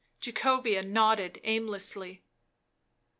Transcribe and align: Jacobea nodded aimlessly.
Jacobea 0.19 0.81
nodded 0.83 1.39
aimlessly. 1.43 2.23